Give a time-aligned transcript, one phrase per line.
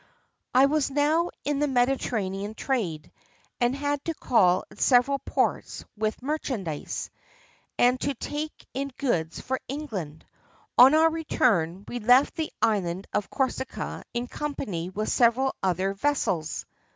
[0.51, 3.11] "I was now in the Mediterranean trade,
[3.59, 7.11] and had to call at several ports with merchandise,
[7.77, 10.25] and to take in goods for England.
[10.75, 16.65] On our return, we left the island of Corsica in company with several other vessels.